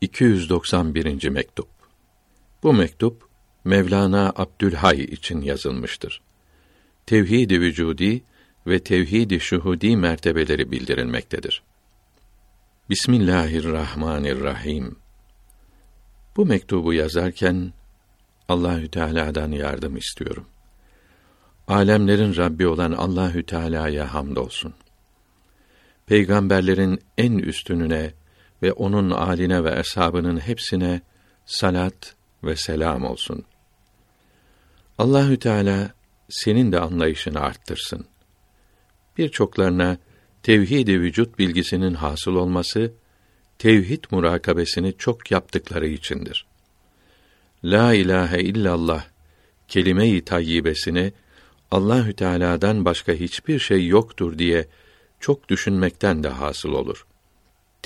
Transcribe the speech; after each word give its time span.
291. 0.00 1.28
mektup. 1.28 1.68
Bu 2.62 2.72
mektup 2.72 3.28
Mevlana 3.64 4.32
Abdülhay 4.36 5.00
için 5.00 5.40
yazılmıştır. 5.40 6.20
Tevhid-i 7.06 7.60
vücudi 7.60 8.22
ve 8.66 8.78
tevhid-i 8.78 9.40
şuhudi 9.40 9.96
mertebeleri 9.96 10.70
bildirilmektedir. 10.70 11.62
Bismillahirrahmanirrahim. 12.90 14.96
Bu 16.36 16.46
mektubu 16.46 16.92
yazarken 16.92 17.72
Allahü 18.48 18.88
Teala'dan 18.88 19.50
yardım 19.50 19.96
istiyorum. 19.96 20.46
Alemlerin 21.68 22.36
Rabbi 22.36 22.66
olan 22.66 22.92
Allahü 22.92 23.46
Teala'ya 23.46 24.14
hamdolsun. 24.14 24.74
Peygamberlerin 26.06 27.00
en 27.18 27.38
üstününe 27.38 28.12
ve 28.62 28.72
onun 28.72 29.10
aline 29.10 29.64
ve 29.64 29.78
eshabının 29.80 30.38
hepsine 30.38 31.00
salat 31.46 32.14
ve 32.44 32.56
selam 32.56 33.04
olsun. 33.04 33.44
Allahü 34.98 35.38
Teala 35.38 35.90
senin 36.28 36.72
de 36.72 36.80
anlayışını 36.80 37.40
arttırsın. 37.40 38.06
Birçoklarına 39.18 39.98
tevhid-i 40.42 41.00
vücut 41.00 41.38
bilgisinin 41.38 41.94
hasıl 41.94 42.34
olması 42.34 42.92
tevhid 43.58 44.04
murakabesini 44.10 44.94
çok 44.98 45.30
yaptıkları 45.30 45.86
içindir. 45.86 46.46
La 47.64 47.94
ilahe 47.94 48.40
illallah 48.40 49.04
kelime-i 49.68 50.24
tayyibesini 50.24 51.12
Allahü 51.70 52.12
Teala'dan 52.12 52.84
başka 52.84 53.12
hiçbir 53.12 53.58
şey 53.58 53.86
yoktur 53.86 54.38
diye 54.38 54.68
çok 55.20 55.48
düşünmekten 55.48 56.22
de 56.22 56.28
hasıl 56.28 56.72
olur. 56.72 57.06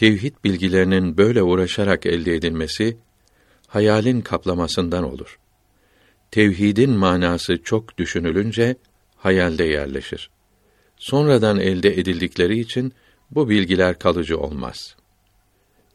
Tevhid 0.01 0.35
bilgilerinin 0.45 1.17
böyle 1.17 1.43
uğraşarak 1.43 2.07
elde 2.07 2.35
edilmesi 2.35 2.97
hayalin 3.67 4.21
kaplamasından 4.21 5.05
olur. 5.05 5.39
Tevhidin 6.31 6.91
manası 6.91 7.63
çok 7.63 7.99
düşünülünce 7.99 8.77
hayalde 9.17 9.65
yerleşir. 9.65 10.31
Sonradan 10.97 11.61
elde 11.61 11.89
edildikleri 11.89 12.59
için 12.59 12.93
bu 13.31 13.49
bilgiler 13.49 13.99
kalıcı 13.99 14.39
olmaz. 14.39 14.97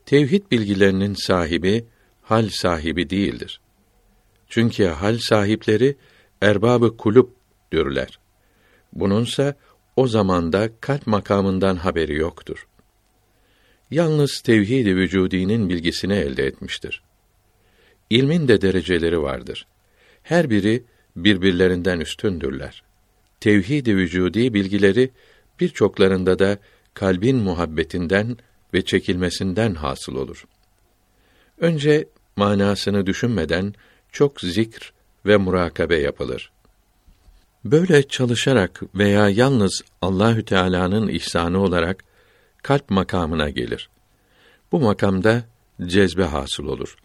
Tevhid 0.05 0.51
bilgilerinin 0.51 1.13
sahibi 1.13 1.85
hal 2.21 2.49
sahibi 2.49 3.09
değildir. 3.09 3.61
Çünkü 4.49 4.85
hal 4.85 5.17
sahipleri 5.17 5.95
erbabı 6.41 6.97
kulüp 6.97 7.29
dürler. 7.71 8.19
Bununsa 8.93 9.55
o 9.95 10.07
zamanda 10.07 10.69
kalp 10.81 11.07
makamından 11.07 11.75
haberi 11.75 12.15
yoktur. 12.15 12.67
Yalnız 13.95 14.39
tevhid-i 14.39 14.95
vücudinin 14.95 15.69
bilgisini 15.69 16.13
elde 16.13 16.45
etmiştir. 16.45 17.01
İlmin 18.09 18.47
de 18.47 18.61
dereceleri 18.61 19.21
vardır. 19.21 19.67
Her 20.23 20.49
biri 20.49 20.83
birbirlerinden 21.15 21.99
üstündürler. 21.99 22.83
Tevhid-i 23.39 23.97
vücudi 23.97 24.53
bilgileri 24.53 25.11
birçoklarında 25.59 26.39
da 26.39 26.57
kalbin 26.93 27.35
muhabbetinden 27.35 28.37
ve 28.73 28.85
çekilmesinden 28.85 29.73
hasıl 29.73 30.15
olur. 30.15 30.45
Önce 31.57 32.07
manasını 32.35 33.05
düşünmeden 33.05 33.73
çok 34.11 34.41
zikr 34.41 34.93
ve 35.25 35.37
murakabe 35.37 35.97
yapılır. 35.97 36.51
Böyle 37.65 38.03
çalışarak 38.03 38.81
veya 38.95 39.29
yalnız 39.29 39.81
Allahü 40.01 40.45
Teala'nın 40.45 41.07
ihsanı 41.07 41.61
olarak 41.63 42.14
kalp 42.65 42.89
makamına 42.89 43.49
gelir. 43.49 43.89
Bu 44.71 44.79
makamda 44.79 45.43
cezbe 45.85 46.23
hasıl 46.23 46.65
olur. 46.65 46.95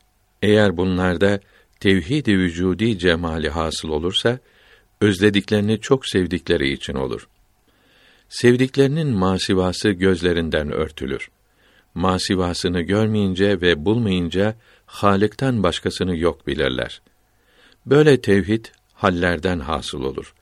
Eğer 0.43 0.77
bunlarda 0.77 1.41
tevhid-i 1.81 2.39
vücudi 2.39 2.99
cemali 2.99 3.49
hasıl 3.49 3.89
olursa 3.89 4.39
özlediklerini 5.01 5.81
çok 5.81 6.07
sevdikleri 6.07 6.73
için 6.73 6.95
olur. 6.95 7.29
Sevdiklerinin 8.29 9.09
masivası 9.09 9.91
gözlerinden 9.91 10.73
örtülür. 10.73 11.31
Masivasını 11.95 12.81
görmeyince 12.81 13.61
ve 13.61 13.85
bulmayınca 13.85 14.55
Halık'tan 14.87 15.63
başkasını 15.63 16.17
yok 16.17 16.47
bilirler. 16.47 17.03
Böyle 17.87 18.21
tevhid 18.21 18.65
hallerden 18.95 19.59
hasıl 19.61 20.03
olur. 20.05 20.35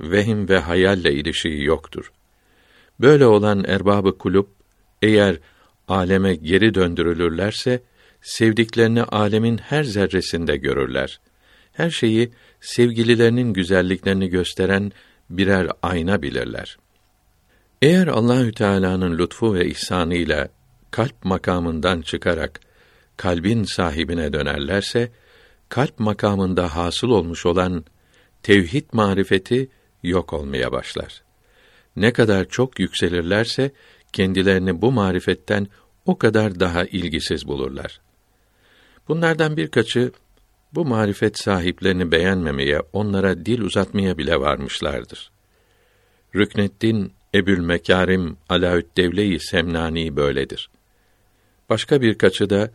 Vehim 0.00 0.48
ve 0.48 0.58
hayalle 0.58 1.12
ilişiği 1.12 1.64
yoktur. 1.64 2.12
Böyle 3.00 3.26
olan 3.26 3.64
erbabı 3.64 4.18
kulüp 4.18 4.59
eğer 5.02 5.38
aleme 5.88 6.34
geri 6.34 6.74
döndürülürlerse 6.74 7.82
sevdiklerini 8.22 9.02
alemin 9.02 9.58
her 9.58 9.84
zerresinde 9.84 10.56
görürler. 10.56 11.20
Her 11.72 11.90
şeyi 11.90 12.30
sevgililerinin 12.60 13.52
güzelliklerini 13.52 14.28
gösteren 14.28 14.92
birer 15.30 15.68
ayna 15.82 16.22
bilirler. 16.22 16.78
Eğer 17.82 18.06
Allahü 18.06 18.52
Teala'nın 18.52 19.18
lütfu 19.18 19.54
ve 19.54 19.66
ihsanıyla 19.66 20.48
kalp 20.90 21.24
makamından 21.24 22.02
çıkarak 22.02 22.60
kalbin 23.16 23.64
sahibine 23.64 24.32
dönerlerse 24.32 25.12
kalp 25.68 25.98
makamında 25.98 26.76
hasıl 26.76 27.08
olmuş 27.08 27.46
olan 27.46 27.84
tevhid 28.42 28.84
marifeti 28.92 29.68
yok 30.02 30.32
olmaya 30.32 30.72
başlar. 30.72 31.22
Ne 31.96 32.12
kadar 32.12 32.48
çok 32.48 32.80
yükselirlerse 32.80 33.70
kendilerini 34.12 34.82
bu 34.82 34.92
marifetten 34.92 35.66
o 36.06 36.18
kadar 36.18 36.60
daha 36.60 36.84
ilgisiz 36.84 37.46
bulurlar. 37.46 38.00
Bunlardan 39.08 39.56
birkaçı 39.56 40.12
bu 40.74 40.84
marifet 40.84 41.38
sahiplerini 41.38 42.12
beğenmemeye, 42.12 42.80
onlara 42.92 43.46
dil 43.46 43.60
uzatmaya 43.60 44.18
bile 44.18 44.40
varmışlardır. 44.40 45.30
Rükneddin 46.34 47.12
Ebül 47.34 47.58
Mekarim 47.58 48.36
Alaüddevle-i 48.48 49.40
Semnani 49.40 50.16
böyledir. 50.16 50.70
Başka 51.68 52.02
birkaçı 52.02 52.50
da 52.50 52.70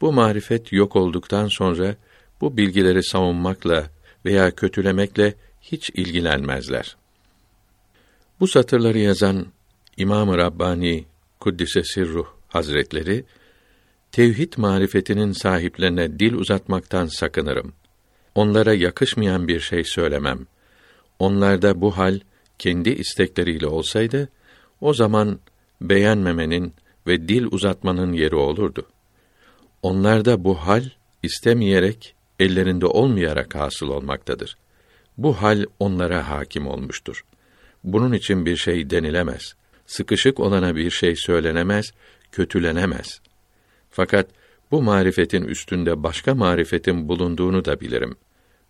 bu 0.00 0.12
marifet 0.12 0.72
yok 0.72 0.96
olduktan 0.96 1.48
sonra 1.48 1.96
bu 2.40 2.56
bilgileri 2.56 3.02
savunmakla 3.02 3.90
veya 4.24 4.50
kötülemekle 4.50 5.34
hiç 5.60 5.90
ilgilenmezler. 5.90 6.96
Bu 8.40 8.48
satırları 8.48 8.98
yazan 8.98 9.46
İmam-ı 9.96 10.38
Rabbani 10.38 11.04
Kuddise 11.40 11.84
Sirruh 11.84 12.26
Hazretleri 12.48 13.24
tevhid 14.12 14.52
marifetinin 14.56 15.32
sahiplerine 15.32 16.18
dil 16.18 16.34
uzatmaktan 16.34 17.06
sakınırım. 17.06 17.72
Onlara 18.34 18.74
yakışmayan 18.74 19.48
bir 19.48 19.60
şey 19.60 19.84
söylemem. 19.84 20.46
Onlarda 21.18 21.80
bu 21.80 21.96
hal 21.96 22.20
kendi 22.58 22.90
istekleriyle 22.90 23.66
olsaydı 23.66 24.28
o 24.80 24.94
zaman 24.94 25.38
beğenmemenin 25.80 26.72
ve 27.06 27.28
dil 27.28 27.46
uzatmanın 27.50 28.12
yeri 28.12 28.36
olurdu. 28.36 28.86
Onlarda 29.82 30.44
bu 30.44 30.54
hal 30.54 30.84
istemeyerek, 31.22 32.14
ellerinde 32.40 32.86
olmayarak 32.86 33.54
hasıl 33.54 33.88
olmaktadır. 33.88 34.56
Bu 35.18 35.42
hal 35.42 35.64
onlara 35.78 36.28
hakim 36.28 36.66
olmuştur. 36.66 37.24
Bunun 37.84 38.12
için 38.12 38.46
bir 38.46 38.56
şey 38.56 38.90
denilemez. 38.90 39.54
Sıkışık 39.86 40.40
olana 40.40 40.76
bir 40.76 40.90
şey 40.90 41.16
söylenemez, 41.16 41.92
kötülenemez. 42.32 43.20
Fakat 43.90 44.30
bu 44.70 44.82
marifetin 44.82 45.42
üstünde 45.42 46.02
başka 46.02 46.34
marifetin 46.34 47.08
bulunduğunu 47.08 47.64
da 47.64 47.80
bilirim. 47.80 48.16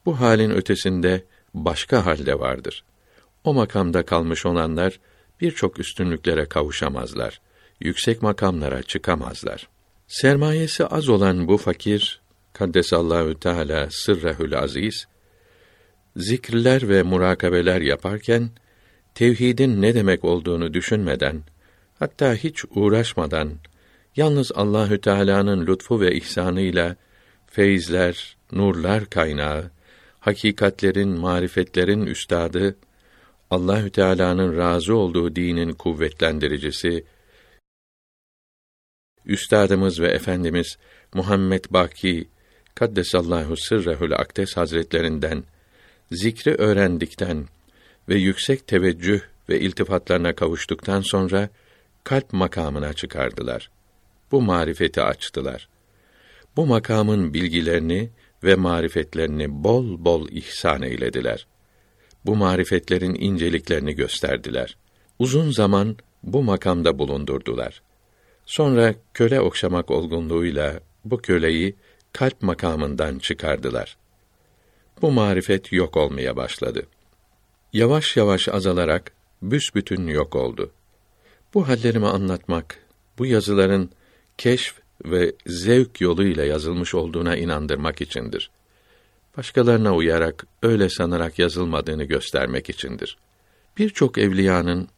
Bu 0.07 0.21
halin 0.21 0.51
ötesinde 0.51 1.25
başka 1.55 2.07
halde 2.07 2.39
vardır. 2.39 2.85
O 3.45 3.55
makamda 3.55 4.05
kalmış 4.05 4.47
olanlar 4.47 5.01
birçok 5.41 5.79
üstünlüklere 5.79 6.47
kavuşamazlar. 6.47 7.41
Yüksek 7.81 8.23
makamlara 8.23 8.83
çıkamazlar. 8.83 9.69
Sermayesi 10.09 10.87
az 10.87 11.09
olan 11.09 11.49
bu 11.49 11.57
fakir 11.57 12.21
Kaddesallahu 12.53 13.41
Teala 13.41 13.89
sırrehül 13.91 14.59
aziz 14.59 15.07
zikirler 16.17 16.89
ve 16.89 17.03
murakabeler 17.03 17.81
yaparken 17.81 18.51
tevhidin 19.17 19.83
ne 19.83 19.95
demek 19.95 20.25
olduğunu 20.25 20.75
düşünmeden 20.75 21.43
hatta 21.99 22.35
hiç 22.35 22.65
uğraşmadan 22.71 23.53
yalnız 24.17 24.53
Allahü 24.55 25.01
Teala'nın 25.01 25.67
lütfu 25.67 26.01
ve 26.01 26.15
ihsanıyla 26.15 26.97
feyizler, 27.47 28.37
nurlar 28.53 29.07
kaynağı, 29.07 29.71
hakikatlerin, 30.21 31.09
marifetlerin 31.09 32.07
üstadı, 32.07 32.77
Allahü 33.51 33.91
Teala'nın 33.91 34.57
razı 34.57 34.97
olduğu 34.97 35.37
dinin 35.37 35.73
kuvvetlendiricisi, 35.73 37.05
üstadımız 39.25 40.01
ve 40.01 40.09
efendimiz 40.09 40.79
Muhammed 41.15 41.65
Baki 41.71 42.29
Kaddesallahu 42.75 43.57
sırrehül 43.57 44.13
akdes 44.13 44.57
hazretlerinden 44.57 45.45
zikri 46.11 46.55
öğrendikten 46.55 47.47
ve 48.09 48.15
yüksek 48.15 48.67
teveccüh 48.67 49.21
ve 49.49 49.61
iltifatlarına 49.61 50.35
kavuştuktan 50.35 51.01
sonra 51.01 51.49
kalp 52.05 52.33
makamına 52.33 52.93
çıkardılar. 52.93 53.71
Bu 54.33 54.43
marifeti 54.43 55.03
açtılar. 55.03 55.69
bu 56.57 56.67
makamın 56.67 57.35
bilgilerini 57.35 58.11
ve 58.45 58.55
marifetlerini 58.55 59.65
bol 59.65 60.05
bol 60.05 60.29
ihsan 60.29 60.83
eylediler. 60.83 61.47
Bu 62.27 62.37
marifetlerin 62.37 63.15
inceliklerini 63.15 63.95
gösterdiler. 63.95 64.77
Uzun 65.19 65.51
zaman 65.51 65.97
bu 66.23 66.43
makamda 66.43 66.99
bulundurdular. 66.99 67.83
Sonra 68.47 68.95
köle 69.15 69.41
okşamak 69.41 69.91
olgunluğuyla 69.91 70.81
bu 71.05 71.19
köleyi 71.19 71.77
kalp 72.13 72.43
makamından 72.43 73.19
çıkardılar. 73.19 73.97
Bu 75.03 75.13
marifet 75.13 75.73
yok 75.73 75.97
olmaya 75.97 76.37
başladı. 76.37 76.87
Yavaş 77.73 78.17
yavaş 78.17 78.49
azalarak 78.49 79.13
büsbütün 79.43 80.07
yok 80.07 80.37
oldu. 80.37 80.71
Bu 81.55 81.69
hallerimi 81.69 82.07
anlatmak, 82.07 82.79
bu 83.19 83.27
yazıların 83.27 83.91
keşf 84.39 84.75
ve 85.05 85.33
zevk 85.47 86.01
yoluyla 86.01 86.45
yazılmış 86.45 86.95
olduğuna 86.95 87.37
inandırmak 87.37 88.01
içindir. 88.01 88.51
Başkalarına 89.37 89.95
uyarak, 89.95 90.47
öyle 90.63 90.89
sanarak 90.89 91.39
yazılmadığını 91.39 92.05
göstermek 92.05 92.71
içindir. 92.71 93.19
Birçok 93.79 94.19
evliyanın 94.19 94.89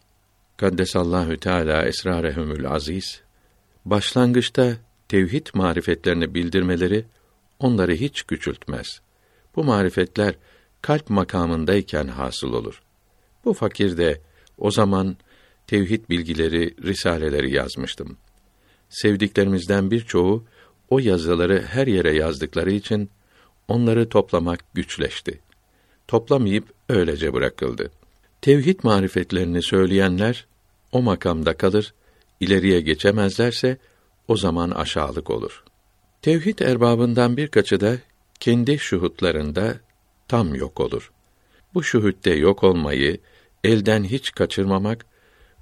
Kaddesallahu 0.56 1.36
Teala 1.36 1.86
esrarehumül 1.86 2.70
aziz 2.70 3.20
başlangıçta 3.84 4.76
tevhid 5.08 5.46
marifetlerini 5.54 6.34
bildirmeleri 6.34 7.04
onları 7.58 7.92
hiç 7.92 8.22
küçültmez. 8.22 9.00
Bu 9.56 9.64
marifetler 9.64 10.34
kalp 10.82 11.10
makamındayken 11.10 12.08
hasıl 12.08 12.52
olur. 12.52 12.82
Bu 13.44 13.54
fakir 13.54 13.96
de 13.96 14.20
o 14.58 14.70
zaman 14.70 15.16
tevhid 15.66 16.08
bilgileri, 16.08 16.74
risaleleri 16.84 17.54
yazmıştım. 17.54 18.16
Sevdiklerimizden 18.88 19.90
birçoğu 19.90 20.44
o 20.90 20.98
yazıları 20.98 21.62
her 21.62 21.86
yere 21.86 22.14
yazdıkları 22.14 22.70
için 22.70 23.10
onları 23.68 24.08
toplamak 24.08 24.74
güçleşti. 24.74 25.40
Toplamayıp 26.08 26.64
öylece 26.88 27.32
bırakıldı. 27.32 27.90
Tevhid 28.40 28.80
marifetlerini 28.82 29.62
söyleyenler 29.62 30.46
o 30.92 31.02
makamda 31.02 31.56
kalır, 31.56 31.94
ileriye 32.40 32.80
geçemezlerse 32.80 33.78
o 34.28 34.36
zaman 34.36 34.70
aşağılık 34.70 35.30
olur. 35.30 35.64
Tevhid 36.22 36.58
erbabından 36.58 37.36
birkaçı 37.36 37.80
da 37.80 37.96
kendi 38.40 38.78
şuhutlarında 38.78 39.74
tam 40.28 40.54
yok 40.54 40.80
olur. 40.80 41.12
Bu 41.74 41.82
şuhütte 41.82 42.34
yok 42.34 42.64
olmayı 42.64 43.18
elden 43.64 44.04
hiç 44.04 44.32
kaçırmamak, 44.32 45.06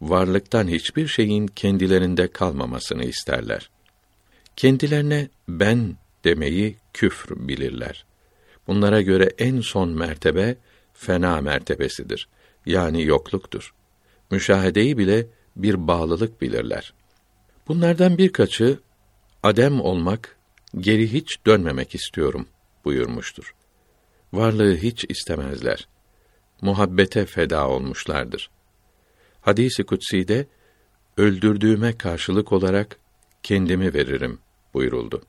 varlıktan 0.01 0.69
hiçbir 0.69 1.07
şeyin 1.09 1.47
kendilerinde 1.47 2.29
kalmamasını 2.29 3.05
isterler. 3.05 3.71
Kendilerine 4.57 5.29
ben 5.49 5.97
demeyi 6.25 6.77
küfr 6.93 7.49
bilirler. 7.49 8.05
Bunlara 8.67 9.03
göre 9.03 9.31
en 9.39 9.61
son 9.61 9.89
mertebe 9.89 10.57
fena 10.95 11.41
mertebesidir. 11.41 12.29
Yani 12.67 13.05
yokluktur. 13.05 13.75
Müşahedeyi 14.31 14.99
bile 14.99 15.27
bir 15.57 15.87
bağlılık 15.89 16.43
bilirler. 16.43 16.93
Bunlardan 17.69 18.19
birkaçı 18.19 18.79
adem 19.43 19.81
olmak, 19.81 20.37
geri 20.81 21.13
hiç 21.13 21.47
dönmemek 21.47 21.95
istiyorum 21.95 22.47
buyurmuştur. 22.85 23.55
Varlığı 24.33 24.77
hiç 24.77 25.05
istemezler. 25.09 25.89
Muhabbete 26.63 27.27
feda 27.27 27.69
olmuşlardır. 27.69 28.51
Hadisi 29.41 29.85
kutsi'de 29.85 30.47
öldürdüğüme 31.17 31.99
karşılık 31.99 32.53
olarak 32.53 32.99
kendimi 33.43 33.95
veririm 33.95 34.39
buyuruldu. 34.75 35.23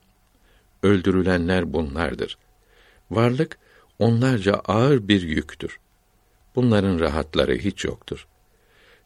Öldürülenler 0.82 1.72
bunlardır. 1.72 2.38
Varlık 3.10 3.58
onlarca 3.98 4.54
ağır 4.54 5.08
bir 5.08 5.22
yüktür. 5.22 5.78
Bunların 6.54 7.00
rahatları 7.00 7.54
hiç 7.54 7.84
yoktur. 7.84 8.26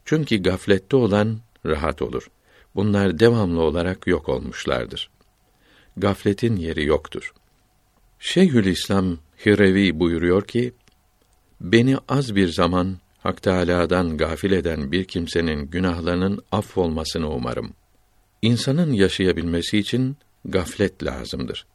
Çünkü 0.05 0.43
gaflette 0.43 0.95
olan 0.95 1.39
rahat 1.65 2.01
olur. 2.01 2.29
Bunlar 2.75 3.19
devamlı 3.19 3.61
olarak 3.61 4.07
yok 4.07 4.29
olmuşlardır. 4.29 5.09
Gafletin 5.97 6.55
yeri 6.55 6.85
yoktur. 6.85 7.33
Şeyhülislam 8.19 9.17
Hirevi 9.45 9.99
buyuruyor 9.99 10.47
ki, 10.47 10.73
beni 11.61 11.97
az 12.07 12.35
bir 12.35 12.47
zaman 12.47 12.97
Hak 13.19 13.41
Teâlâ'dan 13.41 14.17
gafil 14.17 14.51
eden 14.51 14.91
bir 14.91 15.05
kimsenin 15.05 15.69
günahlarının 15.69 16.43
affolmasını 16.51 17.29
umarım. 17.29 17.73
İnsanın 18.41 18.93
yaşayabilmesi 18.93 19.77
için 19.77 20.17
gaflet 20.45 21.03
lazımdır. 21.03 21.65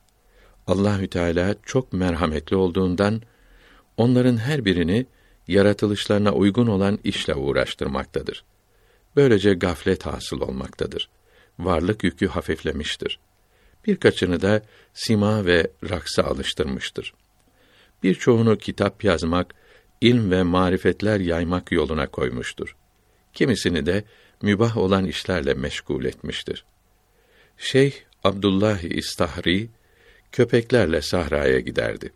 Allahü 0.66 1.08
Teala 1.08 1.54
çok 1.62 1.92
merhametli 1.92 2.56
olduğundan 2.56 3.22
onların 3.96 4.36
her 4.36 4.64
birini 4.64 5.06
yaratılışlarına 5.48 6.32
uygun 6.32 6.66
olan 6.66 6.98
işle 7.04 7.34
uğraştırmaktadır. 7.34 8.44
Böylece 9.16 9.54
gaflet 9.54 10.06
hasıl 10.06 10.40
olmaktadır. 10.40 11.08
Varlık 11.58 12.04
yükü 12.04 12.26
hafiflemiştir. 12.26 13.18
Birkaçını 13.86 14.42
da 14.42 14.62
sima 14.94 15.46
ve 15.46 15.70
raksa 15.90 16.22
alıştırmıştır. 16.22 17.14
Birçoğunu 18.02 18.58
kitap 18.58 19.04
yazmak, 19.04 19.54
ilm 20.00 20.30
ve 20.30 20.42
marifetler 20.42 21.20
yaymak 21.20 21.72
yoluna 21.72 22.06
koymuştur. 22.06 22.76
Kimisini 23.34 23.86
de 23.86 24.04
mübah 24.42 24.76
olan 24.76 25.04
işlerle 25.04 25.54
meşgul 25.54 26.04
etmiştir. 26.04 26.64
Şeyh 27.58 27.92
Abdullah 28.24 28.82
İstahri 28.82 29.68
köpeklerle 30.32 31.02
sahraya 31.02 31.60
giderdi. 31.60 32.12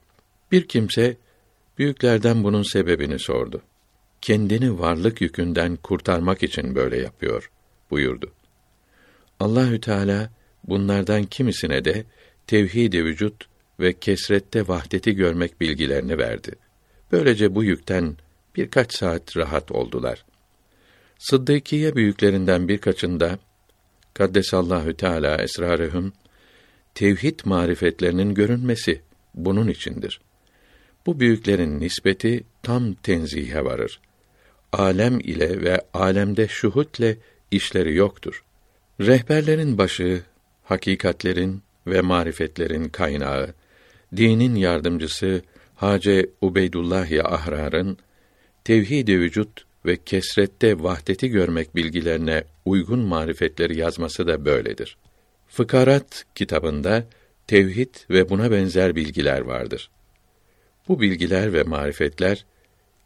Bir 0.52 0.68
kimse 0.68 1.16
büyüklerden 1.78 2.44
bunun 2.44 2.62
sebebini 2.62 3.18
sordu. 3.18 3.62
Kendini 4.20 4.78
varlık 4.78 5.20
yükünden 5.20 5.76
kurtarmak 5.76 6.42
için 6.42 6.74
böyle 6.74 6.98
yapıyor 7.00 7.50
buyurdu. 7.90 8.32
Allahü 9.40 9.80
Teala 9.80 10.30
bunlardan 10.64 11.24
kimisine 11.24 11.84
de 11.84 12.04
tevhid-i 12.46 13.04
vücut 13.04 13.48
ve 13.82 13.92
kesrette 13.92 14.68
vahdeti 14.68 15.14
görmek 15.14 15.60
bilgilerini 15.60 16.18
verdi. 16.18 16.52
Böylece 17.12 17.54
bu 17.54 17.64
yükten 17.64 18.16
birkaç 18.56 18.96
saat 18.96 19.36
rahat 19.36 19.72
oldular. 19.72 20.24
Sıddıkiye 21.18 21.96
büyüklerinden 21.96 22.68
birkaçında 22.68 23.38
Kaddesallahu 24.14 24.96
Teala 24.96 25.42
esrarehum 25.42 26.12
tevhid 26.94 27.40
marifetlerinin 27.44 28.34
görünmesi 28.34 29.00
bunun 29.34 29.68
içindir. 29.68 30.20
Bu 31.06 31.20
büyüklerin 31.20 31.80
nispeti 31.80 32.44
tam 32.62 32.94
tenzihe 32.94 33.64
varır. 33.64 34.00
Alem 34.72 35.20
ile 35.20 35.62
ve 35.62 35.80
alemde 35.94 36.48
şuhutle 36.48 37.16
işleri 37.50 37.94
yoktur. 37.94 38.44
Rehberlerin 39.00 39.78
başı, 39.78 40.22
hakikatlerin 40.64 41.62
ve 41.86 42.00
marifetlerin 42.00 42.88
kaynağı, 42.88 43.54
dinin 44.16 44.54
yardımcısı 44.54 45.42
Hace 45.74 46.26
Ubeydullah 46.40 47.32
Ahrar'ın 47.32 47.98
tevhid-i 48.64 49.20
vücut 49.20 49.64
ve 49.86 49.96
kesrette 49.96 50.82
vahdeti 50.82 51.28
görmek 51.28 51.76
bilgilerine 51.76 52.44
uygun 52.64 52.98
marifetleri 52.98 53.78
yazması 53.78 54.26
da 54.26 54.44
böyledir. 54.44 54.96
Fıkarat 55.48 56.24
kitabında 56.34 57.04
tevhid 57.46 57.94
ve 58.10 58.28
buna 58.28 58.50
benzer 58.50 58.96
bilgiler 58.96 59.40
vardır. 59.40 59.90
Bu 60.88 61.00
bilgiler 61.00 61.52
ve 61.52 61.62
marifetler 61.62 62.44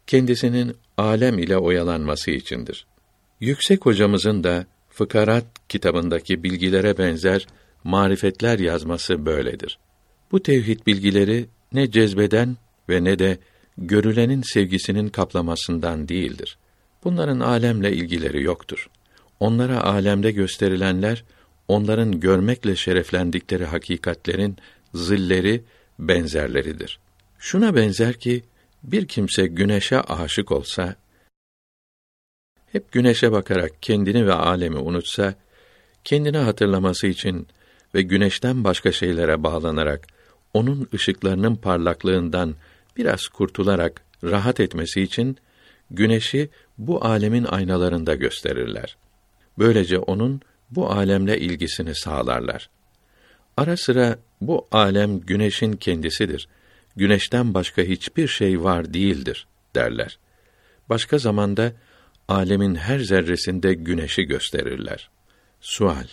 kendisinin 0.07 0.75
alem 0.97 1.39
ile 1.39 1.57
oyalanması 1.57 2.31
içindir. 2.31 2.85
Yüksek 3.39 3.85
hocamızın 3.85 4.43
da 4.43 4.65
Fıkarat 4.89 5.45
kitabındaki 5.69 6.43
bilgilere 6.43 6.97
benzer 6.97 7.47
marifetler 7.83 8.59
yazması 8.59 9.25
böyledir. 9.25 9.79
Bu 10.31 10.43
tevhid 10.43 10.79
bilgileri 10.87 11.45
ne 11.73 11.91
cezbeden 11.91 12.57
ve 12.89 13.03
ne 13.03 13.19
de 13.19 13.37
görülenin 13.77 14.41
sevgisinin 14.41 15.09
kaplamasından 15.09 16.07
değildir. 16.07 16.57
Bunların 17.03 17.39
alemle 17.39 17.93
ilgileri 17.93 18.43
yoktur. 18.43 18.89
Onlara 19.39 19.83
alemde 19.83 20.31
gösterilenler 20.31 21.23
onların 21.67 22.19
görmekle 22.19 22.75
şereflendikleri 22.75 23.65
hakikatlerin 23.65 24.57
zilleri, 24.93 25.63
benzerleridir. 25.99 26.99
Şuna 27.39 27.75
benzer 27.75 28.13
ki 28.13 28.43
bir 28.83 29.07
kimse 29.07 29.47
güneşe 29.47 30.01
aşık 30.01 30.51
olsa 30.51 30.95
hep 32.71 32.91
güneşe 32.91 33.31
bakarak 33.31 33.71
kendini 33.81 34.27
ve 34.27 34.33
alemi 34.33 34.77
unutsa 34.77 35.35
kendini 36.03 36.37
hatırlaması 36.37 37.07
için 37.07 37.47
ve 37.95 38.01
güneşten 38.01 38.63
başka 38.63 38.91
şeylere 38.91 39.43
bağlanarak 39.43 40.07
onun 40.57 40.87
ışıklarının 40.93 41.55
parlaklığından 41.55 42.55
biraz 42.97 43.27
kurtularak 43.27 44.01
rahat 44.23 44.59
etmesi 44.59 45.01
için 45.01 45.37
güneşi 45.91 46.49
bu 46.77 47.05
alemin 47.05 47.43
aynalarında 47.43 48.15
gösterirler. 48.15 48.97
Böylece 49.59 49.99
onun 49.99 50.41
bu 50.69 50.91
alemle 50.91 51.39
ilgisini 51.39 51.95
sağlarlar. 51.95 52.69
Ara 53.57 53.77
sıra 53.77 54.19
bu 54.41 54.67
alem 54.71 55.19
güneşin 55.19 55.73
kendisidir. 55.73 56.47
Güneşten 56.95 57.53
başka 57.53 57.81
hiçbir 57.81 58.27
şey 58.27 58.63
var 58.63 58.93
değildir 58.93 59.47
derler. 59.75 60.19
Başka 60.89 61.17
zamanda 61.17 61.71
alemin 62.27 62.75
her 62.75 62.99
zerresinde 62.99 63.73
güneşi 63.73 64.23
gösterirler. 64.23 65.09
Sual: 65.61 66.07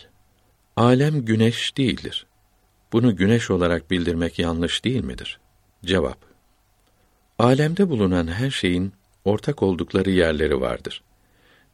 Alem 0.77 1.25
güneş 1.25 1.77
değildir. 1.77 2.27
Bunu 2.95 3.17
güneş 3.17 3.51
olarak 3.51 3.91
bildirmek 3.91 4.39
yanlış 4.39 4.85
değil 4.85 5.05
midir? 5.05 5.39
Cevap: 5.85 6.19
Alemde 7.39 7.89
bulunan 7.89 8.27
her 8.27 8.51
şeyin 8.51 8.93
ortak 9.25 9.63
oldukları 9.63 10.11
yerleri 10.11 10.61
vardır. 10.61 11.03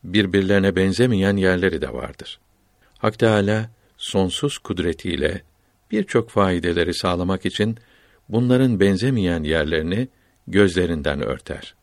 Birbirlerine 0.05 0.77
benzemeyen 0.77 1.37
yerleri 1.37 1.83
de 1.83 1.93
vardır. 1.93 2.41
Hak 2.99 3.19
Teâlâ, 3.19 3.71
sonsuz 3.97 4.59
kudretiyle 4.59 5.43
birçok 5.91 6.31
faydeleri 6.31 6.95
sağlamak 6.95 7.47
için 7.47 7.77
bunların 8.29 8.81
benzemeyen 8.81 9.43
yerlerini 9.43 10.09
gözlerinden 10.47 11.23
örter. 11.23 11.75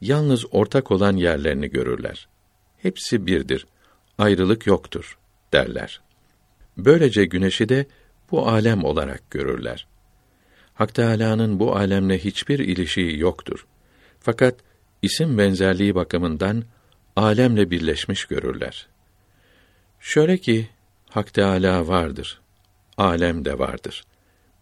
Yalnız 0.00 0.46
ortak 0.50 0.90
olan 0.90 1.16
yerlerini 1.16 1.70
görürler. 1.70 2.28
Hepsi 2.78 3.26
birdir, 3.26 3.66
ayrılık 4.18 4.66
yoktur 4.66 5.18
derler. 5.52 6.00
Böylece 6.76 7.24
güneşi 7.24 7.68
de 7.68 7.86
bu 8.30 8.48
alem 8.48 8.84
olarak 8.84 9.30
görürler. 9.30 9.86
Hak 10.74 10.94
Teâlâ'nın 10.94 11.60
bu 11.60 11.76
alemle 11.76 12.18
hiçbir 12.18 12.58
ilişiği 12.58 13.18
yoktur. 13.18 13.66
Fakat 14.20 14.54
isim 15.02 15.38
benzerliği 15.38 15.94
bakımından 15.94 16.64
alemle 17.16 17.70
birleşmiş 17.70 18.24
görürler. 18.24 18.86
Şöyle 20.00 20.38
ki 20.38 20.68
Hak 21.10 21.34
Teâlâ 21.34 21.88
vardır. 21.88 22.40
Alem 22.96 23.44
de 23.44 23.58
vardır. 23.58 24.04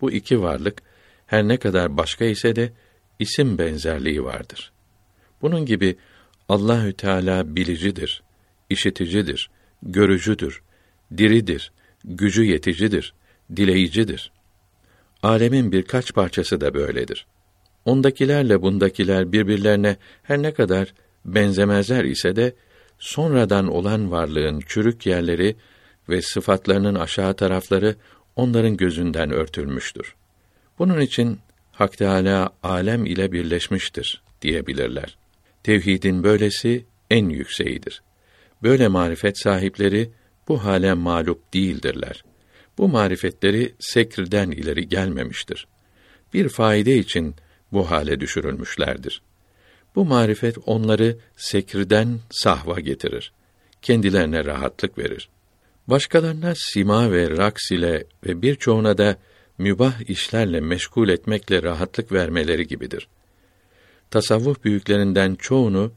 Bu 0.00 0.12
iki 0.12 0.42
varlık 0.42 0.82
her 1.26 1.48
ne 1.48 1.56
kadar 1.56 1.96
başka 1.96 2.24
ise 2.24 2.56
de 2.56 2.72
isim 3.18 3.58
benzerliği 3.58 4.24
vardır. 4.24 4.72
Bunun 5.42 5.66
gibi 5.66 5.96
Allahü 6.48 6.92
Teala 6.92 7.56
bilicidir, 7.56 8.22
işiticidir, 8.70 9.50
görücüdür, 9.82 10.62
diridir, 11.16 11.72
gücü 12.04 12.44
yeticidir, 12.44 13.14
dileyicidir. 13.56 14.32
Alemin 15.22 15.72
birkaç 15.72 16.14
parçası 16.14 16.60
da 16.60 16.74
böyledir. 16.74 17.26
Ondakilerle 17.84 18.62
bundakiler 18.62 19.32
birbirlerine 19.32 19.96
her 20.22 20.42
ne 20.42 20.52
kadar 20.54 20.94
benzemezler 21.24 22.04
ise 22.04 22.36
de 22.36 22.54
sonradan 22.98 23.68
olan 23.68 24.10
varlığın 24.10 24.60
çürük 24.66 25.06
yerleri 25.06 25.56
ve 26.08 26.22
sıfatlarının 26.22 26.94
aşağı 26.94 27.34
tarafları 27.34 27.96
onların 28.36 28.76
gözünden 28.76 29.30
örtülmüştür. 29.30 30.14
Bunun 30.78 31.00
için 31.00 31.38
Hak 31.72 31.98
Teâlâ 31.98 32.50
alem 32.62 33.06
ile 33.06 33.32
birleşmiştir 33.32 34.22
diyebilirler. 34.42 35.16
Tevhidin 35.62 36.22
böylesi 36.22 36.84
en 37.10 37.28
yükseğidir. 37.28 38.02
Böyle 38.62 38.88
marifet 38.88 39.38
sahipleri 39.38 40.10
bu 40.48 40.64
hale 40.64 40.94
mağlup 40.94 41.54
değildirler. 41.54 42.24
Bu 42.78 42.88
marifetleri 42.88 43.74
sekrden 43.80 44.50
ileri 44.50 44.88
gelmemiştir. 44.88 45.66
Bir 46.34 46.48
faide 46.48 46.98
için 46.98 47.34
bu 47.72 47.90
hale 47.90 48.20
düşürülmüşlerdir. 48.20 49.22
Bu 49.94 50.04
marifet 50.04 50.56
onları 50.66 51.18
sekrden 51.36 52.20
sahva 52.30 52.80
getirir. 52.80 53.32
Kendilerine 53.82 54.44
rahatlık 54.44 54.98
verir. 54.98 55.28
Başkalarına 55.86 56.52
sima 56.56 57.12
ve 57.12 57.30
raks 57.30 57.70
ile 57.70 58.04
ve 58.26 58.42
birçoğuna 58.42 58.98
da 58.98 59.16
mübah 59.58 60.10
işlerle 60.10 60.60
meşgul 60.60 61.08
etmekle 61.08 61.62
rahatlık 61.62 62.12
vermeleri 62.12 62.66
gibidir. 62.66 63.08
Tasavvuf 64.10 64.64
büyüklerinden 64.64 65.34
çoğunu 65.34 65.92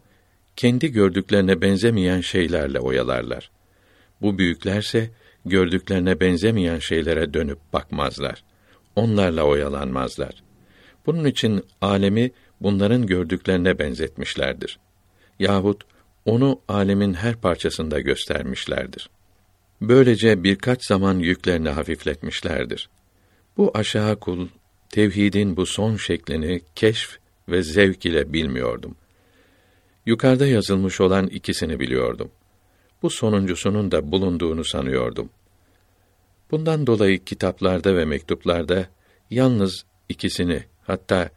kendi 0.55 0.91
gördüklerine 0.91 1.61
benzemeyen 1.61 2.21
şeylerle 2.21 2.79
oyalarlar. 2.79 3.51
Bu 4.21 4.37
büyüklerse 4.37 5.09
gördüklerine 5.45 6.19
benzemeyen 6.19 6.79
şeylere 6.79 7.33
dönüp 7.33 7.59
bakmazlar. 7.73 8.43
Onlarla 8.95 9.43
oyalanmazlar. 9.43 10.43
Bunun 11.05 11.25
için 11.25 11.63
alemi 11.81 12.31
bunların 12.61 13.07
gördüklerine 13.07 13.79
benzetmişlerdir. 13.79 14.79
Yahut 15.39 15.83
onu 16.25 16.61
alemin 16.67 17.13
her 17.13 17.35
parçasında 17.35 17.99
göstermişlerdir. 17.99 19.09
Böylece 19.81 20.43
birkaç 20.43 20.85
zaman 20.85 21.19
yüklerini 21.19 21.69
hafifletmişlerdir. 21.69 22.89
Bu 23.57 23.71
aşağı 23.73 24.19
kul 24.19 24.47
tevhidin 24.89 25.57
bu 25.57 25.65
son 25.65 25.95
şeklini 25.95 26.61
keşf 26.75 27.17
ve 27.49 27.63
zevk 27.63 28.05
ile 28.05 28.33
bilmiyordum. 28.33 28.95
Yukarıda 30.05 30.47
yazılmış 30.47 31.01
olan 31.01 31.27
ikisini 31.27 31.79
biliyordum. 31.79 32.31
Bu 33.05 33.09
sonuncusunun 33.09 33.91
da 33.91 34.11
bulunduğunu 34.11 34.63
sanıyordum. 34.63 35.29
Bundan 36.51 36.87
dolayı 36.87 37.23
kitaplarda 37.23 37.95
ve 37.95 38.05
mektuplarda 38.05 38.85
yalnız 39.29 39.85
ikisini, 40.09 40.63
hatta 40.83 41.29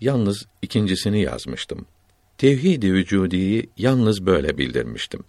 yalnız 0.00 0.46
ikincisini 0.62 1.20
yazmıştım. 1.20 1.86
Tevhid-i 2.38 2.92
vücudiyi 2.92 3.70
yalnız 3.76 4.26
böyle 4.26 4.58
bildirmiştim. 4.58 5.24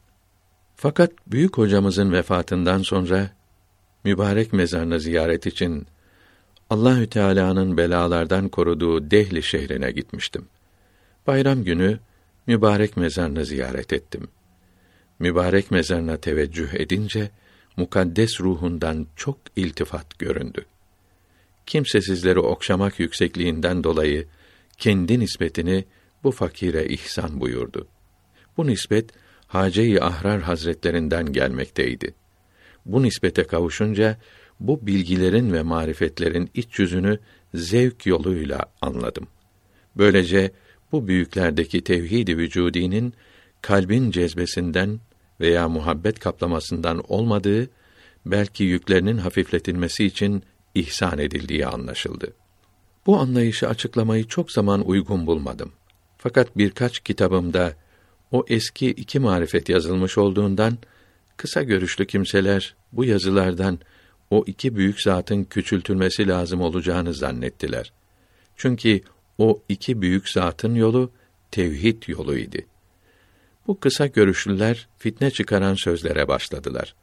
Fakat 0.76 1.12
büyük 1.28 1.58
hocamızın 1.58 2.12
vefatından 2.12 2.82
sonra 2.82 3.30
mübarek 4.04 4.54
mezarını 4.54 5.00
ziyaret 5.00 5.46
için 5.46 5.88
Allahü 6.70 7.10
Teala'nın 7.10 7.78
belalardan 7.78 8.50
koruduğu 8.50 9.12
Dehli 9.12 9.44
şehrine 9.44 9.92
gitmiştim. 9.92 10.46
Bayram 11.28 11.64
günü 11.64 12.00
mübarek 12.48 12.98
mezarını 12.98 13.46
ziyaret 13.46 13.94
ettim. 13.94 14.28
Mübarek 15.20 15.72
mezarına 15.72 16.18
teveccüh 16.18 16.74
edince 16.74 17.32
mukaddes 17.78 18.42
ruhundan 18.42 19.08
çok 19.16 19.38
iltifat 19.56 20.20
göründü. 20.20 20.66
Kimsesizleri 21.66 22.40
okşamak 22.40 23.00
yüksekliğinden 23.00 23.84
dolayı 23.84 24.28
kendi 24.78 25.20
nispetini 25.20 25.86
bu 26.24 26.32
fakire 26.32 26.86
ihsan 26.88 27.42
buyurdu. 27.42 27.88
Bu 28.58 28.68
nispet 28.68 29.10
Hace-i 29.48 30.02
Ahrar 30.02 30.42
Hazretlerinden 30.42 31.34
gelmekteydi. 31.34 32.14
Bu 32.86 33.04
nispete 33.04 33.44
kavuşunca 33.44 34.18
bu 34.60 34.88
bilgilerin 34.88 35.54
ve 35.54 35.62
marifetlerin 35.62 36.50
iç 36.54 36.80
yüzünü 36.80 37.20
zevk 37.54 38.06
yoluyla 38.06 38.66
anladım. 38.82 39.28
Böylece 39.98 40.52
bu 40.92 41.08
büyüklerdeki 41.08 41.84
tevhid-i 41.84 42.38
vücudinin 42.38 43.14
kalbin 43.66 44.12
cezbesinden 44.12 45.00
veya 45.40 45.70
muhabbet 45.70 46.20
kaplamasından 46.20 47.04
olmadığı, 47.08 47.70
belki 48.26 48.64
yüklerinin 48.64 49.18
hafifletilmesi 49.18 50.06
için 50.06 50.44
ihsan 50.76 51.18
edildiği 51.20 51.68
anlaşıldı. 51.68 52.34
Bu 53.06 53.18
anlayışı 53.18 53.70
açıklamayı 53.70 54.28
çok 54.28 54.52
zaman 54.52 54.88
uygun 54.88 55.28
bulmadım. 55.28 55.72
Fakat 56.18 56.58
birkaç 56.58 57.00
kitabımda 57.00 57.74
o 58.32 58.46
eski 58.48 58.90
iki 58.90 59.20
marifet 59.20 59.70
yazılmış 59.70 60.18
olduğundan 60.18 60.78
kısa 61.38 61.64
görüşlü 61.64 62.08
kimseler 62.08 62.76
bu 62.92 63.06
yazılardan 63.06 63.80
o 64.32 64.44
iki 64.48 64.76
büyük 64.76 65.02
zatın 65.02 65.44
küçültülmesi 65.44 66.28
lazım 66.28 66.62
olacağını 66.62 67.14
zannettiler. 67.14 67.94
Çünkü 68.56 69.02
o 69.38 69.62
iki 69.70 70.02
büyük 70.02 70.30
zatın 70.30 70.76
yolu 70.76 71.12
tevhid 71.52 72.04
yoluydu. 72.08 72.58
Bu 73.68 73.80
kısa 73.80 74.08
görüşlüler 74.08 74.88
fitne 74.98 75.32
çıkaran 75.32 75.74
sözlere 75.74 76.28
başladılar. 76.28 76.96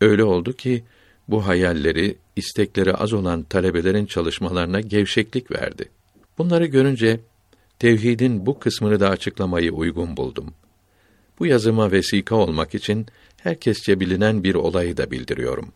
Öyle 0.00 0.24
oldu 0.24 0.52
ki 0.52 0.84
bu 1.28 1.46
hayalleri, 1.46 2.16
istekleri 2.36 2.94
az 2.94 3.12
olan 3.12 3.42
talebelerin 3.42 4.06
çalışmalarına 4.06 4.80
gevşeklik 4.80 5.50
verdi. 5.50 5.88
Bunları 6.38 6.66
görünce 6.66 7.20
tevhidin 7.78 8.46
bu 8.46 8.58
kısmını 8.58 9.00
da 9.00 9.08
açıklamayı 9.08 9.72
uygun 9.72 10.16
buldum. 10.16 10.54
Bu 11.38 11.46
yazıma 11.46 11.92
vesika 11.92 12.34
olmak 12.34 12.74
için 12.74 13.06
herkesçe 13.36 14.00
bilinen 14.00 14.44
bir 14.44 14.54
olayı 14.54 14.96
da 14.96 15.10
bildiriyorum. 15.10 15.72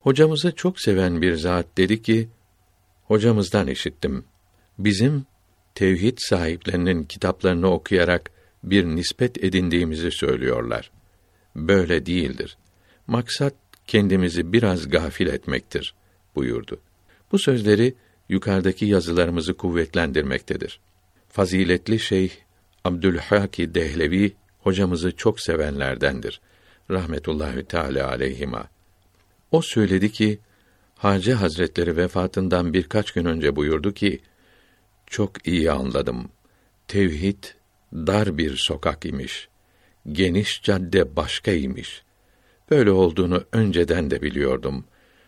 Hocamızı 0.00 0.52
çok 0.54 0.80
seven 0.80 1.22
bir 1.22 1.34
zat 1.34 1.66
dedi 1.76 2.02
ki, 2.02 2.28
hocamızdan 3.04 3.66
işittim. 3.66 4.24
Bizim 4.78 5.26
tevhid 5.74 6.18
sahiplerinin 6.18 7.04
kitaplarını 7.04 7.70
okuyarak 7.70 8.30
bir 8.64 8.84
nispet 8.84 9.44
edindiğimizi 9.44 10.10
söylüyorlar. 10.10 10.90
Böyle 11.56 12.06
değildir. 12.06 12.56
Maksat 13.06 13.54
kendimizi 13.86 14.52
biraz 14.52 14.88
gafil 14.88 15.26
etmektir 15.26 15.94
buyurdu. 16.34 16.80
Bu 17.32 17.38
sözleri 17.38 17.94
yukarıdaki 18.28 18.86
yazılarımızı 18.86 19.54
kuvvetlendirmektedir. 19.54 20.80
Faziletli 21.28 21.98
Şeyh 21.98 22.30
Abdülhaki 22.84 23.74
Dehlevi 23.74 24.32
hocamızı 24.58 25.16
çok 25.16 25.40
sevenlerdendir. 25.40 26.40
Rahmetullahi 26.90 27.64
Teala 27.64 28.08
aleyhima. 28.08 28.68
O 29.50 29.62
söyledi 29.62 30.12
ki, 30.12 30.38
Hacı 30.96 31.32
Hazretleri 31.32 31.96
vefatından 31.96 32.72
birkaç 32.72 33.10
gün 33.10 33.24
önce 33.24 33.56
buyurdu 33.56 33.94
ki, 33.94 34.20
çok 35.10 35.46
iyi 35.46 35.72
anladım. 35.72 36.28
Tevhid 36.88 37.44
dar 37.92 38.38
bir 38.38 38.56
sokak 38.56 39.06
imiş. 39.06 39.48
Geniş 40.12 40.62
cadde 40.62 41.16
başka 41.16 41.52
imiş. 41.52 42.02
Böyle 42.70 42.90
olduğunu 42.90 43.44
önceden 43.52 44.10
de 44.10 44.22
biliyordum. 44.22 44.84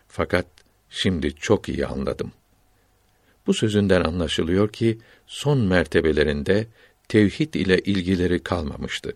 Fakat 0.07 0.45
şimdi 0.89 1.35
çok 1.35 1.69
iyi 1.69 1.85
anladım. 1.85 2.31
Bu 3.47 3.53
sözünden 3.53 4.01
anlaşılıyor 4.01 4.69
ki 4.69 4.97
son 5.27 5.59
mertebelerinde 5.59 6.67
tevhid 7.07 7.53
ile 7.53 7.79
ilgileri 7.79 8.43
kalmamıştı. 8.43 9.13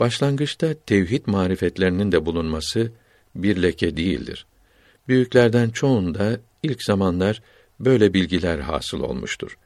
Başlangıçta 0.00 0.74
tevhid 0.86 1.22
marifetlerinin 1.26 2.12
de 2.12 2.26
bulunması 2.26 2.92
bir 3.34 3.62
leke 3.62 3.96
değildir. 3.96 4.46
Büyüklerden 5.08 5.70
çoğunda 5.70 6.40
ilk 6.62 6.82
zamanlar 6.82 7.42
böyle 7.80 8.14
bilgiler 8.14 8.58
hasıl 8.58 9.00
olmuştur. 9.00 9.58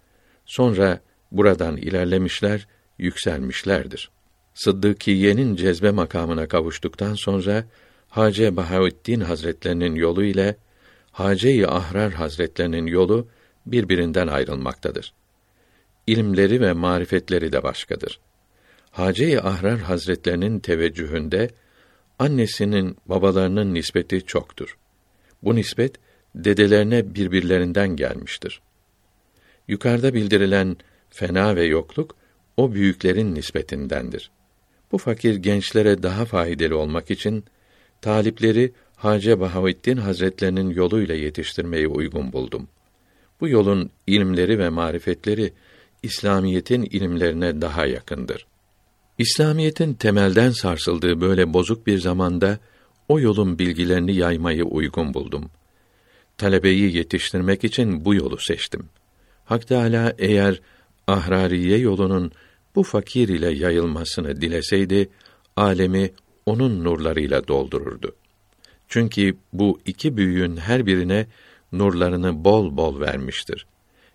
Sonra 0.46 1.00
buradan 1.32 1.76
ilerlemişler, 1.76 2.66
yükselmişlerdir. 2.98 4.10
Sıddıkiye'nin 4.54 5.56
cezbe 5.56 5.90
makamına 5.90 6.48
kavuştuktan 6.48 7.14
sonra 7.14 7.64
Hace 8.08 8.56
Bahaüddin 8.56 9.20
Hazretlerinin 9.20 9.94
yolu 9.94 10.24
ile 10.24 10.56
Hace-i 11.12 11.66
Ahrar 11.66 12.12
Hazretlerinin 12.12 12.86
yolu 12.86 13.28
birbirinden 13.66 14.26
ayrılmaktadır. 14.26 15.12
İlimleri 16.06 16.60
ve 16.60 16.72
marifetleri 16.72 17.52
de 17.52 17.62
başkadır. 17.62 18.20
Hace-i 18.90 19.40
Ahrar 19.40 19.78
Hazretlerinin 19.78 20.60
teveccühünde 20.60 21.50
annesinin 22.18 22.96
babalarının 23.06 23.74
nispeti 23.74 24.26
çoktur. 24.26 24.76
Bu 25.42 25.54
nispet 25.54 25.96
dedelerine 26.34 27.14
birbirlerinden 27.14 27.96
gelmiştir. 27.96 28.60
Yukarıda 29.68 30.14
bildirilen 30.14 30.76
fena 31.10 31.56
ve 31.56 31.64
yokluk 31.64 32.16
o 32.56 32.72
büyüklerin 32.72 33.34
nispetindendir. 33.34 34.30
Bu 34.92 34.98
fakir 34.98 35.36
gençlere 35.36 36.02
daha 36.02 36.24
faydalı 36.24 36.78
olmak 36.78 37.10
için 37.10 37.44
talipleri 38.00 38.72
Hace 38.96 39.40
Bahavettin 39.40 39.96
Hazretlerinin 39.96 40.70
yoluyla 40.70 41.14
yetiştirmeyi 41.14 41.88
uygun 41.88 42.32
buldum. 42.32 42.68
Bu 43.40 43.48
yolun 43.48 43.90
ilimleri 44.06 44.58
ve 44.58 44.68
marifetleri 44.68 45.52
İslamiyetin 46.02 46.82
ilimlerine 46.82 47.60
daha 47.60 47.86
yakındır. 47.86 48.46
İslamiyetin 49.18 49.94
temelden 49.94 50.50
sarsıldığı 50.50 51.20
böyle 51.20 51.52
bozuk 51.52 51.86
bir 51.86 51.98
zamanda 51.98 52.58
o 53.08 53.20
yolun 53.20 53.58
bilgilerini 53.58 54.16
yaymayı 54.16 54.64
uygun 54.64 55.14
buldum. 55.14 55.50
Talebeyi 56.38 56.96
yetiştirmek 56.96 57.64
için 57.64 58.04
bu 58.04 58.14
yolu 58.14 58.38
seçtim. 58.38 58.88
Hak 59.44 59.68
Teâlâ 59.68 60.14
eğer 60.18 60.60
ahrariye 61.06 61.78
yolunun 61.78 62.32
bu 62.74 62.82
fakir 62.82 63.28
ile 63.28 63.50
yayılmasını 63.50 64.40
dileseydi, 64.40 65.08
alemi 65.56 66.10
onun 66.46 66.84
nurlarıyla 66.84 67.48
doldururdu. 67.48 68.16
Çünkü 68.88 69.36
bu 69.52 69.80
iki 69.86 70.16
büyüğün 70.16 70.56
her 70.56 70.86
birine 70.86 71.26
nurlarını 71.72 72.44
bol 72.44 72.76
bol 72.76 73.00
vermiştir. 73.00 73.66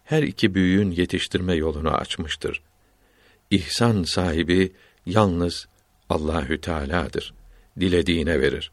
Her 0.04 0.24
iki 0.24 0.56
büyüğün 0.56 0.92
yetiştirme 0.92 1.56
yolunu 1.56 1.92
açmıştır. 1.92 2.62
İhsan 3.52 4.04
sahibi 4.04 4.72
yalnız 5.06 5.68
Allahü 6.10 6.62
Teala'dır. 6.62 7.34
Dilediğine 7.80 8.42
verir. 8.42 8.72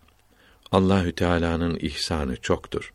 Allahü 0.73 1.13
Teala'nın 1.13 1.79
ihsanı 1.81 2.37
çoktur. 2.37 2.93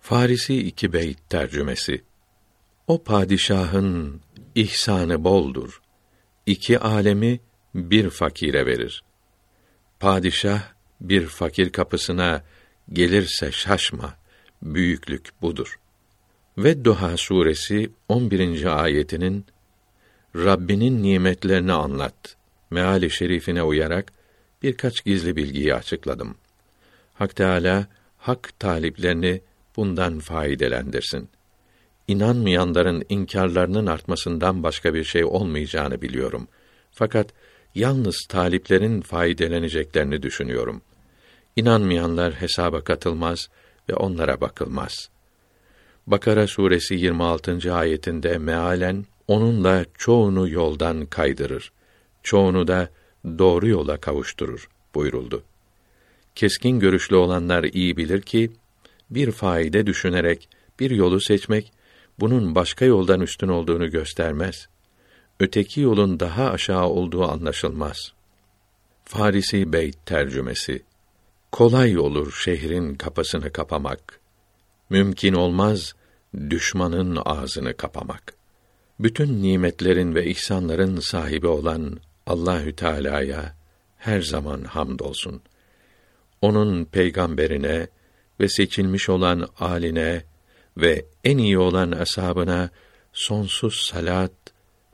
Farisi 0.00 0.56
iki 0.58 0.92
beyt 0.92 1.30
tercümesi. 1.30 2.02
O 2.86 3.02
padişahın 3.02 4.20
ihsanı 4.54 5.24
boldur. 5.24 5.80
İki 6.46 6.78
alemi 6.78 7.40
bir 7.74 8.10
fakire 8.10 8.66
verir. 8.66 9.04
Padişah 10.00 10.62
bir 11.00 11.26
fakir 11.26 11.72
kapısına 11.72 12.44
gelirse 12.92 13.52
şaşma. 13.52 14.14
Büyüklük 14.62 15.30
budur. 15.42 15.78
Ve 16.58 16.84
Duha 16.84 17.16
suresi 17.16 17.90
11. 18.08 18.82
ayetinin 18.82 19.46
Rabbinin 20.36 21.02
nimetlerini 21.02 21.72
anlat 21.72 22.36
meali 22.70 23.10
şerifine 23.10 23.62
uyarak 23.62 24.12
birkaç 24.62 25.04
gizli 25.04 25.36
bilgiyi 25.36 25.74
açıkladım. 25.74 26.36
Hak 27.14 27.36
Teâlâ, 27.36 27.86
hak 28.18 28.60
taliplerini 28.60 29.40
bundan 29.76 30.18
faydelendirsin. 30.18 31.28
İnanmayanların 32.08 33.04
inkarlarının 33.08 33.86
artmasından 33.86 34.62
başka 34.62 34.94
bir 34.94 35.04
şey 35.04 35.24
olmayacağını 35.24 36.02
biliyorum. 36.02 36.48
Fakat 36.90 37.26
yalnız 37.74 38.26
taliplerin 38.28 39.00
faydeleneceklerini 39.00 40.22
düşünüyorum. 40.22 40.82
İnanmayanlar 41.56 42.32
hesaba 42.34 42.84
katılmaz 42.84 43.48
ve 43.88 43.94
onlara 43.94 44.40
bakılmaz. 44.40 45.08
Bakara 46.06 46.46
suresi 46.46 46.94
26. 46.94 47.74
ayetinde 47.74 48.38
mealen 48.38 49.06
onunla 49.28 49.84
çoğunu 49.98 50.48
yoldan 50.48 51.06
kaydırır. 51.06 51.72
Çoğunu 52.22 52.68
da 52.68 52.88
doğru 53.38 53.68
yola 53.68 53.96
kavuşturur 53.96 54.68
buyuruldu. 54.94 55.42
Keskin 56.34 56.80
görüşlü 56.80 57.16
olanlar 57.16 57.64
iyi 57.64 57.96
bilir 57.96 58.22
ki 58.22 58.50
bir 59.10 59.30
faide 59.30 59.86
düşünerek 59.86 60.48
bir 60.80 60.90
yolu 60.90 61.20
seçmek 61.20 61.72
bunun 62.20 62.54
başka 62.54 62.84
yoldan 62.84 63.20
üstün 63.20 63.48
olduğunu 63.48 63.90
göstermez. 63.90 64.68
Öteki 65.40 65.80
yolun 65.80 66.20
daha 66.20 66.50
aşağı 66.50 66.86
olduğu 66.86 67.24
anlaşılmaz. 67.24 68.12
Farisi 69.04 69.72
Beyt 69.72 70.06
tercümesi 70.06 70.82
Kolay 71.52 71.98
olur 71.98 72.32
şehrin 72.44 72.94
kapısını 72.94 73.52
kapamak. 73.52 74.20
Mümkün 74.90 75.34
olmaz 75.34 75.94
düşmanın 76.50 77.18
ağzını 77.24 77.76
kapamak. 77.76 78.34
Bütün 79.00 79.42
nimetlerin 79.42 80.14
ve 80.14 80.26
ihsanların 80.26 81.00
sahibi 81.00 81.46
olan 81.46 82.00
Allahü 82.26 82.76
Teala'ya 82.76 83.54
her 83.98 84.22
zaman 84.22 84.64
hamdolsun. 84.64 85.42
Onun 86.42 86.84
peygamberine 86.84 87.88
ve 88.40 88.48
seçilmiş 88.48 89.08
olan 89.08 89.48
aline 89.58 90.24
ve 90.76 91.04
en 91.24 91.38
iyi 91.38 91.58
olan 91.58 91.92
ashabına 91.92 92.70
sonsuz 93.12 93.86
salat 93.90 94.32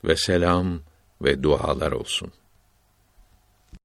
ve 0.05 0.17
selam 0.17 0.81
ve 1.23 1.43
dualar 1.43 1.93
olsun. 1.93 2.33